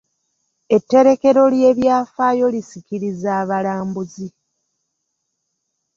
[0.75, 4.27] Etterekero ly'ebyafaayo lisikiriza abalambuzi.